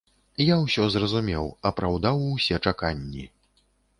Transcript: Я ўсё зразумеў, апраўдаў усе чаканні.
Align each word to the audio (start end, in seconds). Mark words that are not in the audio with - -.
Я 0.43 0.55
ўсё 0.61 0.85
зразумеў, 0.93 1.45
апраўдаў 1.71 2.25
усе 2.39 2.55
чаканні. 2.71 3.29